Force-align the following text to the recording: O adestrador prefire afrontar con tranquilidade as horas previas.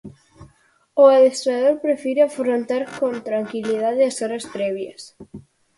O 1.01 1.03
adestrador 1.15 1.73
prefire 1.85 2.21
afrontar 2.23 2.83
con 2.99 3.13
tranquilidade 3.27 4.01
as 4.09 4.15
horas 4.23 4.45
previas. 4.55 5.01